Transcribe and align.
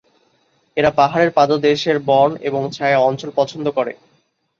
এরা 0.77 0.91
পাহাড়ের 0.91 1.31
পাদদেশের 1.31 1.97
বন 2.07 2.29
এবং 2.41 2.61
ছায়া 2.71 2.99
অঞ্চল 3.01 3.29
পছন্দ 3.35 3.65
করে। 3.77 3.93